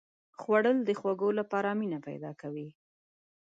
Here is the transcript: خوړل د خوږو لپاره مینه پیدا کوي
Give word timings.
خوړل 0.39 0.77
د 0.85 0.89
خوږو 0.99 1.29
لپاره 1.39 1.69
مینه 1.79 1.99
پیدا 2.07 2.31
کوي 2.41 2.69